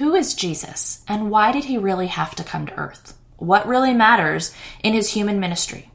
[0.00, 3.18] who is Jesus and why did he really have to come to earth?
[3.36, 5.90] What really matters in his human ministry?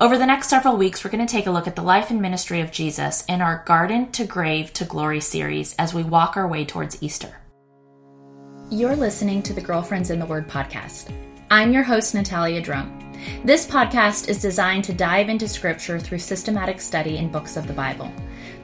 [0.00, 2.22] Over the next several weeks, we're going to take a look at the life and
[2.22, 6.48] ministry of Jesus in our Garden to Grave to Glory series as we walk our
[6.48, 7.36] way towards Easter.
[8.70, 11.12] You're listening to the Girlfriends in the Word podcast.
[11.50, 13.09] I'm your host, Natalia Drum.
[13.44, 17.72] This podcast is designed to dive into scripture through systematic study in books of the
[17.72, 18.12] Bible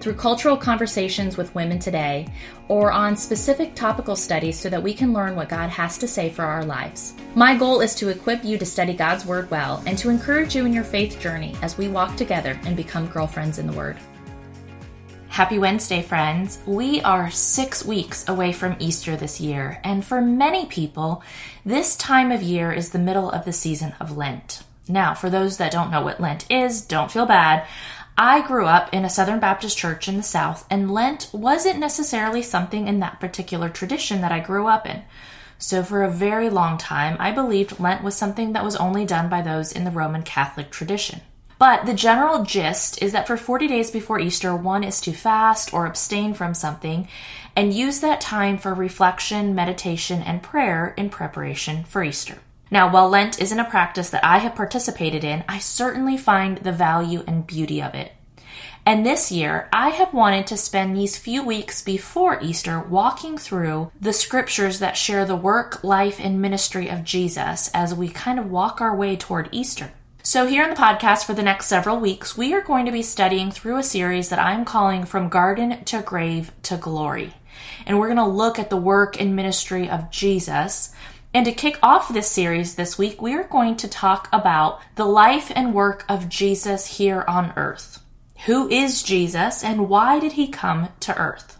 [0.00, 2.28] through cultural conversations with women today,
[2.68, 6.30] or on specific topical studies so that we can learn what God has to say
[6.30, 7.14] for our lives.
[7.34, 10.64] My goal is to equip you to study God's Word well and to encourage you
[10.64, 13.96] in your faith journey as we walk together and become girlfriends in the Word.
[15.36, 16.58] Happy Wednesday, friends.
[16.64, 21.22] We are six weeks away from Easter this year, and for many people,
[21.62, 24.62] this time of year is the middle of the season of Lent.
[24.88, 27.66] Now, for those that don't know what Lent is, don't feel bad.
[28.16, 32.40] I grew up in a Southern Baptist church in the South, and Lent wasn't necessarily
[32.40, 35.02] something in that particular tradition that I grew up in.
[35.58, 39.28] So, for a very long time, I believed Lent was something that was only done
[39.28, 41.20] by those in the Roman Catholic tradition.
[41.58, 45.72] But the general gist is that for 40 days before Easter, one is to fast
[45.72, 47.08] or abstain from something
[47.54, 52.38] and use that time for reflection, meditation, and prayer in preparation for Easter.
[52.70, 56.72] Now, while Lent isn't a practice that I have participated in, I certainly find the
[56.72, 58.12] value and beauty of it.
[58.84, 63.90] And this year, I have wanted to spend these few weeks before Easter walking through
[64.00, 68.50] the scriptures that share the work, life, and ministry of Jesus as we kind of
[68.50, 69.90] walk our way toward Easter.
[70.26, 73.02] So, here in the podcast for the next several weeks, we are going to be
[73.02, 77.34] studying through a series that I'm calling From Garden to Grave to Glory.
[77.86, 80.92] And we're going to look at the work and ministry of Jesus
[81.32, 85.04] and to kick off this series this week, we are going to talk about the
[85.04, 88.02] life and work of Jesus here on earth.
[88.46, 91.56] Who is Jesus and why did he come to earth?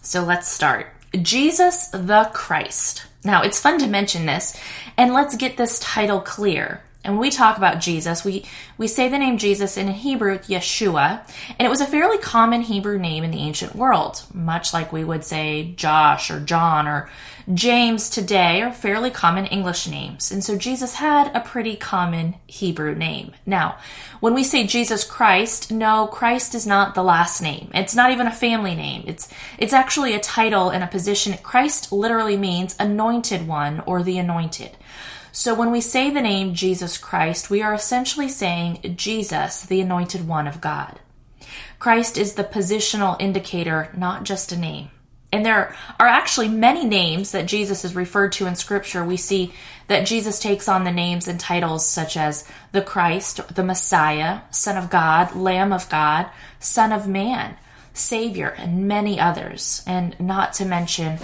[0.00, 0.86] So let's start.
[1.20, 3.04] Jesus the Christ.
[3.24, 4.58] Now, it's fun to mention this,
[4.96, 8.44] and let's get this title clear and we talk about Jesus, we,
[8.78, 11.28] we say the name Jesus in Hebrew, Yeshua,
[11.58, 15.04] and it was a fairly common Hebrew name in the ancient world, much like we
[15.04, 17.10] would say Josh or John or
[17.52, 20.32] James today are fairly common English names.
[20.32, 23.32] And so Jesus had a pretty common Hebrew name.
[23.44, 23.76] Now,
[24.20, 27.70] when we say Jesus Christ, no, Christ is not the last name.
[27.74, 29.04] It's not even a family name.
[29.06, 29.28] It's,
[29.58, 31.36] it's actually a title and a position.
[31.42, 34.78] Christ literally means anointed one or the anointed.
[35.36, 40.28] So when we say the name Jesus Christ, we are essentially saying Jesus, the anointed
[40.28, 41.00] one of God.
[41.80, 44.90] Christ is the positional indicator, not just a name.
[45.32, 49.04] And there are actually many names that Jesus is referred to in Scripture.
[49.04, 49.52] We see
[49.88, 54.76] that Jesus takes on the names and titles such as the Christ, the Messiah, Son
[54.76, 56.30] of God, Lamb of God,
[56.60, 57.56] Son of Man,
[57.92, 59.82] Savior, and many others.
[59.84, 61.18] And not to mention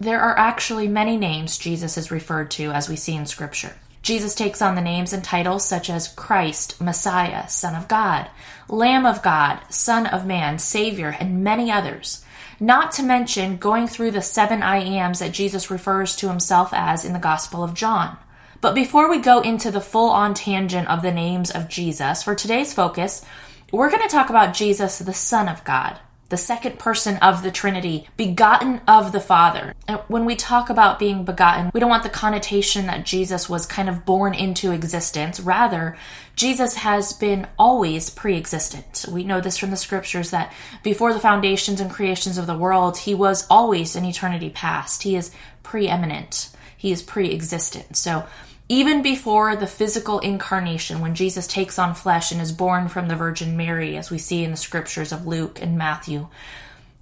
[0.00, 3.74] there are actually many names Jesus is referred to as we see in Scripture.
[4.00, 8.30] Jesus takes on the names and titles such as Christ, Messiah, Son of God,
[8.68, 12.24] Lamb of God, Son of Man, Savior, and many others.
[12.60, 17.04] Not to mention going through the seven I ams that Jesus refers to himself as
[17.04, 18.16] in the Gospel of John.
[18.60, 22.34] But before we go into the full on tangent of the names of Jesus, for
[22.34, 23.24] today's focus,
[23.72, 25.98] we're going to talk about Jesus, the Son of God
[26.28, 29.74] the second person of the Trinity, begotten of the Father.
[29.86, 33.66] And when we talk about being begotten, we don't want the connotation that Jesus was
[33.66, 35.40] kind of born into existence.
[35.40, 35.96] Rather,
[36.36, 39.06] Jesus has been always pre existent.
[39.10, 40.52] We know this from the scriptures that
[40.82, 45.02] before the foundations and creations of the world, he was always in eternity past.
[45.02, 45.30] He is
[45.62, 47.96] preeminent, he is pre existent.
[47.96, 48.26] So,
[48.68, 53.16] even before the physical incarnation, when Jesus takes on flesh and is born from the
[53.16, 56.28] Virgin Mary, as we see in the scriptures of Luke and Matthew,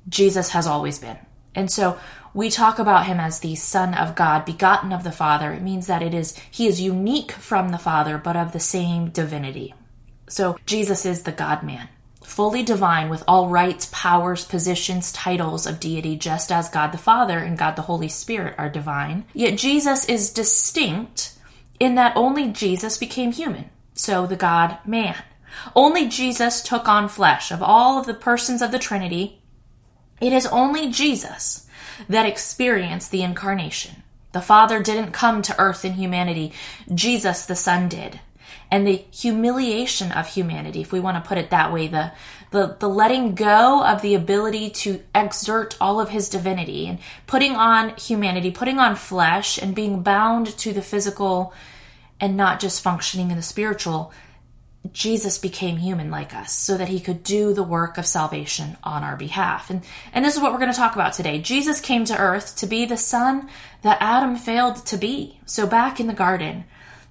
[0.08, 1.18] Jesus has always been.
[1.56, 1.98] And so
[2.32, 5.52] we talk about him as the Son of God, begotten of the Father.
[5.52, 9.08] It means that it is he is unique from the Father, but of the same
[9.08, 9.74] divinity.
[10.28, 11.88] So Jesus is the God man,
[12.22, 17.38] fully divine with all rights, powers, positions, titles of deity, just as God the Father
[17.38, 19.24] and God the Holy Spirit are divine.
[19.32, 21.35] Yet Jesus is distinct
[21.78, 25.16] in that only Jesus became human, so the God man.
[25.74, 27.50] Only Jesus took on flesh.
[27.50, 29.40] Of all of the persons of the Trinity,
[30.20, 31.66] it is only Jesus
[32.08, 34.02] that experienced the incarnation.
[34.32, 36.52] The Father didn't come to earth in humanity,
[36.94, 38.20] Jesus the Son did.
[38.70, 42.12] And the humiliation of humanity, if we want to put it that way, the,
[42.50, 47.54] the, the letting go of the ability to exert all of his divinity and putting
[47.54, 51.54] on humanity, putting on flesh and being bound to the physical
[52.20, 54.12] and not just functioning in the spiritual.
[54.92, 59.02] Jesus became human like us so that he could do the work of salvation on
[59.02, 59.68] our behalf.
[59.68, 61.40] And, and this is what we're going to talk about today.
[61.40, 63.48] Jesus came to earth to be the son
[63.82, 65.40] that Adam failed to be.
[65.44, 66.64] So back in the garden,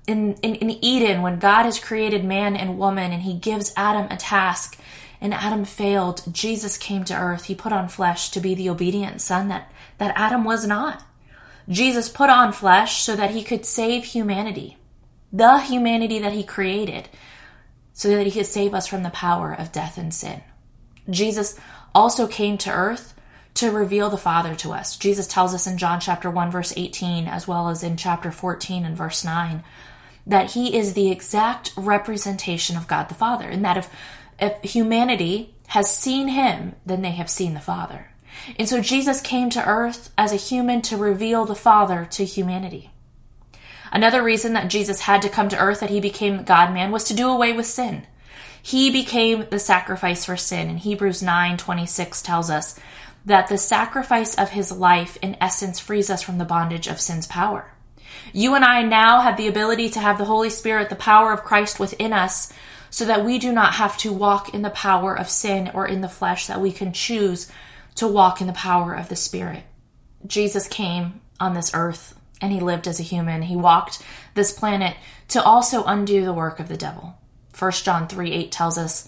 [0.07, 4.07] in, in, in Eden, when God has created man and woman and he gives Adam
[4.11, 4.77] a task
[5.19, 7.45] and Adam failed, Jesus came to earth.
[7.45, 11.03] He put on flesh to be the obedient son that, that Adam was not.
[11.67, 14.77] Jesus put on flesh so that he could save humanity,
[15.33, 17.09] the humanity that he created
[17.93, 20.41] so that he could save us from the power of death and sin.
[21.09, 21.57] Jesus
[21.95, 23.13] also came to earth
[23.55, 24.97] to reveal the Father to us.
[24.97, 28.85] Jesus tells us in John chapter 1 verse 18 as well as in chapter 14
[28.85, 29.63] and verse 9
[30.27, 33.89] that he is the exact representation of God the Father and that if
[34.39, 38.11] if humanity has seen him then they have seen the Father.
[38.57, 42.91] And so Jesus came to earth as a human to reveal the Father to humanity.
[43.91, 47.05] Another reason that Jesus had to come to earth, that he became God man, was
[47.05, 48.05] to do away with sin.
[48.61, 50.69] He became the sacrifice for sin.
[50.69, 52.79] And Hebrews 9 26 tells us
[53.25, 57.25] that the sacrifice of his life, in essence, frees us from the bondage of sin's
[57.27, 57.71] power.
[58.33, 61.43] You and I now have the ability to have the Holy Spirit, the power of
[61.43, 62.51] Christ within us,
[62.89, 66.01] so that we do not have to walk in the power of sin or in
[66.01, 67.51] the flesh, that we can choose
[67.95, 69.63] to walk in the power of the Spirit.
[70.25, 73.43] Jesus came on this earth and he lived as a human.
[73.43, 74.01] He walked
[74.33, 74.95] this planet
[75.29, 77.17] to also undo the work of the devil.
[77.57, 79.07] 1 John 3 8 tells us,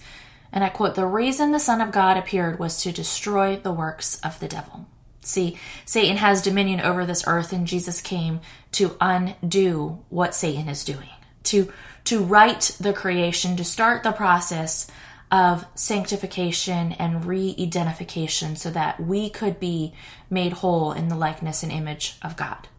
[0.52, 4.20] and I quote, The reason the Son of God appeared was to destroy the works
[4.22, 4.88] of the devil.
[5.28, 8.40] See, Satan has dominion over this earth, and Jesus came
[8.74, 11.10] to undo what Satan is doing,
[11.44, 11.72] to,
[12.06, 14.90] to right the creation, to start the process
[15.30, 19.94] of sanctification and re identification so that we could be
[20.30, 22.70] made whole in the likeness and image of God.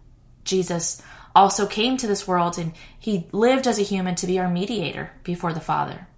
[0.45, 1.03] Jesus
[1.35, 5.11] also came to this world and he lived as a human to be our mediator
[5.23, 6.09] before the Father.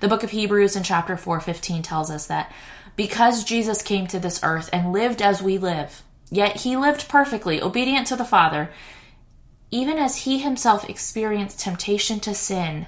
[0.00, 2.52] The book of Hebrews in chapter 4:15 tells us that
[2.96, 7.62] because Jesus came to this earth and lived as we live, yet he lived perfectly,
[7.62, 8.70] obedient to the Father,
[9.70, 12.86] even as he himself experienced temptation to sin,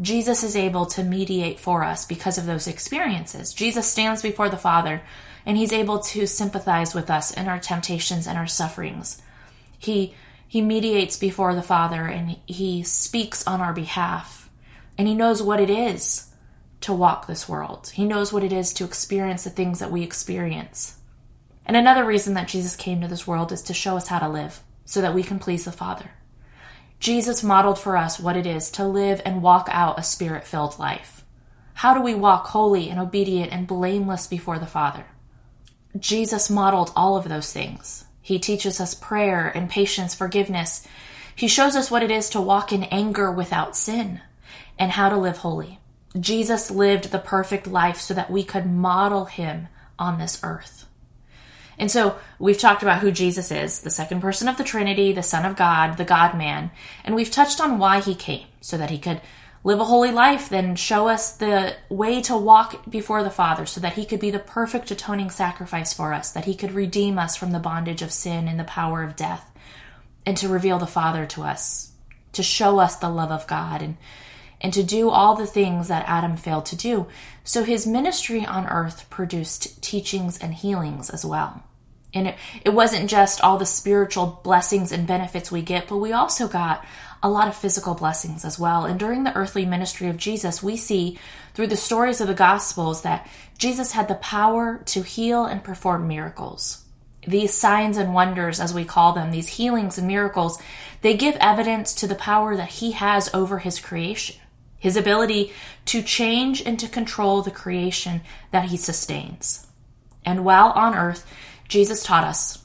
[0.00, 3.52] Jesus is able to mediate for us because of those experiences.
[3.52, 5.02] Jesus stands before the Father
[5.46, 9.20] and he's able to sympathize with us in our temptations and our sufferings.
[9.78, 10.14] He
[10.46, 14.43] he mediates before the Father and he speaks on our behalf.
[14.96, 16.30] And he knows what it is
[16.82, 17.90] to walk this world.
[17.94, 20.98] He knows what it is to experience the things that we experience.
[21.66, 24.28] And another reason that Jesus came to this world is to show us how to
[24.28, 26.10] live so that we can please the Father.
[27.00, 30.78] Jesus modeled for us what it is to live and walk out a spirit filled
[30.78, 31.24] life.
[31.74, 35.06] How do we walk holy and obedient and blameless before the Father?
[35.98, 38.04] Jesus modeled all of those things.
[38.20, 40.86] He teaches us prayer and patience, forgiveness.
[41.34, 44.20] He shows us what it is to walk in anger without sin
[44.78, 45.78] and how to live holy.
[46.18, 49.68] Jesus lived the perfect life so that we could model him
[49.98, 50.86] on this earth.
[51.76, 55.24] And so we've talked about who Jesus is, the second person of the Trinity, the
[55.24, 56.70] Son of God, the God man,
[57.04, 59.20] and we've touched on why he came, so that he could
[59.64, 63.80] live a holy life, then show us the way to walk before the Father so
[63.80, 67.34] that He could be the perfect atoning sacrifice for us, that He could redeem us
[67.34, 69.50] from the bondage of sin and the power of death,
[70.26, 71.92] and to reveal the Father to us,
[72.34, 73.96] to show us the love of God, and,
[74.64, 77.06] and to do all the things that Adam failed to do.
[77.44, 81.62] So His ministry on earth produced teachings and healings as well.
[82.14, 86.12] And it, it wasn't just all the spiritual blessings and benefits we get, but we
[86.12, 86.82] also got
[87.22, 88.86] a lot of physical blessings as well.
[88.86, 91.18] And during the earthly ministry of Jesus, we see
[91.52, 93.28] through the stories of the Gospels that
[93.58, 96.84] Jesus had the power to heal and perform miracles.
[97.26, 100.60] These signs and wonders, as we call them, these healings and miracles,
[101.02, 104.36] they give evidence to the power that he has over his creation,
[104.84, 105.50] his ability
[105.86, 109.66] to change and to control the creation that he sustains.
[110.26, 111.26] And while on earth,
[111.68, 112.64] Jesus taught us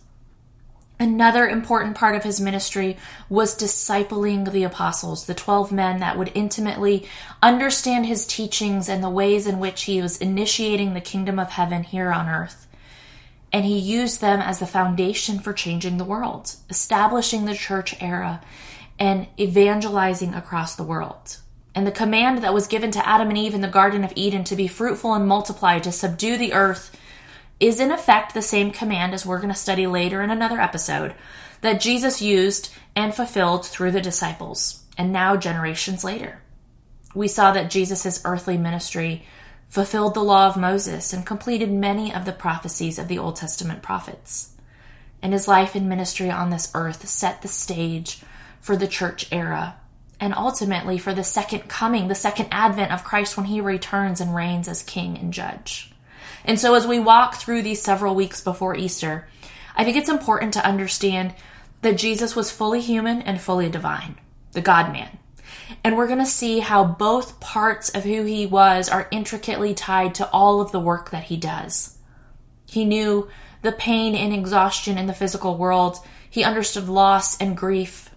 [0.99, 2.97] Another important part of his ministry
[3.29, 7.07] was discipling the apostles, the 12 men that would intimately
[7.41, 11.83] understand his teachings and the ways in which he was initiating the kingdom of heaven
[11.83, 12.67] here on earth.
[13.53, 18.41] And he used them as the foundation for changing the world, establishing the church era,
[18.99, 21.37] and evangelizing across the world.
[21.79, 24.43] And the command that was given to Adam and Eve in the Garden of Eden
[24.43, 26.93] to be fruitful and multiply, to subdue the earth,
[27.57, 31.15] is in effect the same command as we're going to study later in another episode
[31.61, 36.41] that Jesus used and fulfilled through the disciples, and now generations later.
[37.15, 39.23] We saw that Jesus' earthly ministry
[39.69, 43.81] fulfilled the law of Moses and completed many of the prophecies of the Old Testament
[43.81, 44.53] prophets.
[45.21, 48.21] And his life and ministry on this earth set the stage
[48.59, 49.77] for the church era
[50.19, 54.35] and ultimately for the second coming, the second advent of Christ when he returns and
[54.35, 55.91] reigns as king and judge.
[56.43, 59.27] And so as we walk through these several weeks before Easter,
[59.75, 61.33] I think it's important to understand
[61.81, 64.17] that Jesus was fully human and fully divine,
[64.51, 65.19] the God man.
[65.83, 70.15] And we're going to see how both parts of who he was are intricately tied
[70.15, 71.97] to all of the work that he does.
[72.65, 73.29] He knew
[73.61, 75.97] the pain and exhaustion in the physical world.
[76.29, 78.08] He understood loss and grief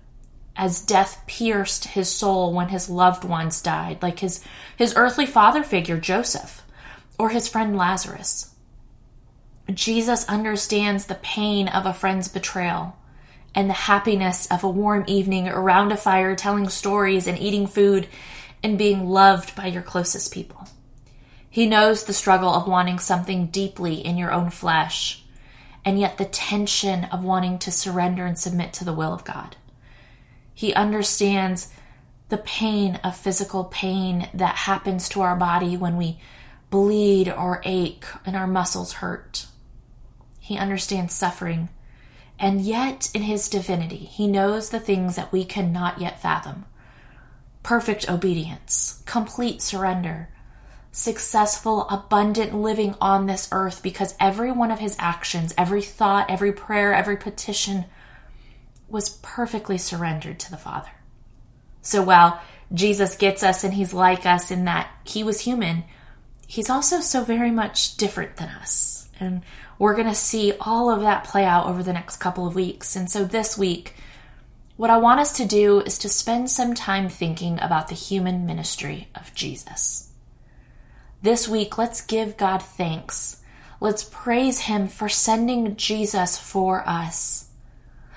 [0.57, 4.45] as death pierced his soul when his loved ones died, like his,
[4.77, 6.63] his earthly father figure, Joseph,
[7.19, 8.55] or his friend Lazarus.
[9.73, 12.97] Jesus understands the pain of a friend's betrayal
[13.55, 18.09] and the happiness of a warm evening around a fire telling stories and eating food
[18.63, 20.69] and being loved by your closest people.
[21.49, 25.23] He knows the struggle of wanting something deeply in your own flesh,
[25.85, 29.57] and yet the tension of wanting to surrender and submit to the will of God.
[30.55, 31.69] He understands
[32.29, 36.19] the pain of physical pain that happens to our body when we
[36.71, 39.47] bleed or ache and our muscles hurt.
[40.39, 41.69] He understands suffering
[42.43, 46.67] and yet, in his divinity, he knows the things that we cannot yet fathom
[47.63, 50.29] perfect obedience, complete surrender,
[50.91, 56.53] successful, abundant living on this earth because every one of his actions, every thought, every
[56.53, 57.85] prayer, every petition
[58.93, 60.91] was perfectly surrendered to the Father.
[61.81, 62.41] So while
[62.73, 65.85] Jesus gets us and he's like us in that he was human,
[66.47, 69.09] he's also so very much different than us.
[69.19, 69.43] And
[69.79, 72.95] we're going to see all of that play out over the next couple of weeks.
[72.95, 73.95] And so this week,
[74.77, 78.47] what I want us to do is to spend some time thinking about the human
[78.47, 80.11] ministry of Jesus.
[81.23, 83.43] This week, let's give God thanks.
[83.81, 87.49] Let's praise Him for sending Jesus for us.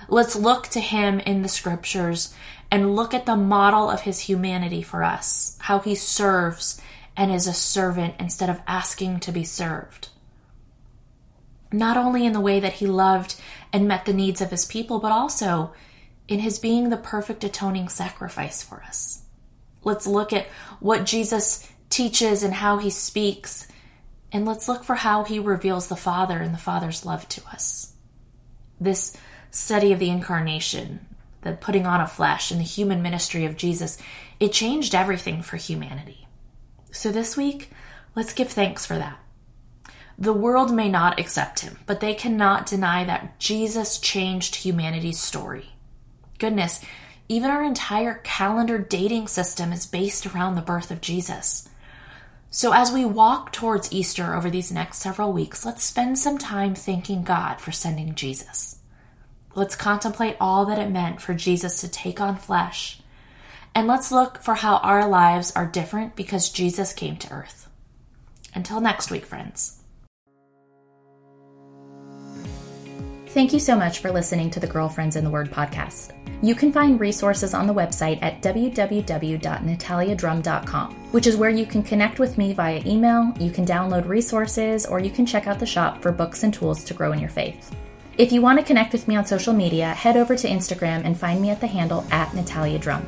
[0.07, 2.33] Let's look to Him in the scriptures
[2.71, 6.81] and look at the model of His humanity for us, how He serves
[7.17, 10.09] and is a servant instead of asking to be served
[11.75, 13.35] not only in the way that he loved
[13.73, 15.73] and met the needs of his people, but also
[16.27, 19.23] in his being the perfect atoning sacrifice for us.
[19.83, 20.47] Let's look at
[20.79, 23.67] what Jesus teaches and how he speaks,
[24.31, 27.93] and let's look for how he reveals the Father and the Father's love to us.
[28.79, 29.15] This
[29.51, 31.05] study of the incarnation,
[31.41, 33.97] the putting on of flesh, and the human ministry of Jesus,
[34.39, 36.27] it changed everything for humanity.
[36.91, 37.69] So this week,
[38.15, 39.19] let's give thanks for that.
[40.17, 45.71] The world may not accept him, but they cannot deny that Jesus changed humanity's story.
[46.39, 46.81] Goodness,
[47.27, 51.67] even our entire calendar dating system is based around the birth of Jesus.
[52.49, 56.75] So, as we walk towards Easter over these next several weeks, let's spend some time
[56.75, 58.79] thanking God for sending Jesus.
[59.55, 62.99] Let's contemplate all that it meant for Jesus to take on flesh.
[63.73, 67.69] And let's look for how our lives are different because Jesus came to earth.
[68.53, 69.79] Until next week, friends.
[73.27, 76.11] Thank you so much for listening to the Girlfriends in the Word podcast.
[76.41, 82.19] You can find resources on the website at www.nataliadrum.com, which is where you can connect
[82.19, 86.01] with me via email, you can download resources, or you can check out the shop
[86.01, 87.75] for books and tools to grow in your faith.
[88.17, 91.19] If you want to connect with me on social media, head over to Instagram and
[91.19, 93.05] find me at the handle at Natalia Drum.